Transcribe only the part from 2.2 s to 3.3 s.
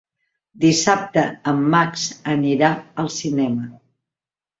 anirà al